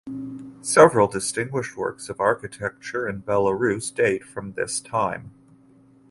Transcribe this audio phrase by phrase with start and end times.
[0.61, 5.29] Several distinguished works of architecture in Belarus date from this time.